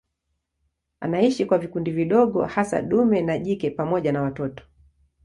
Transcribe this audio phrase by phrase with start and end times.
[0.99, 4.63] Anaishi kwa vikundi vidogo hasa dume na jike pamoja na watoto.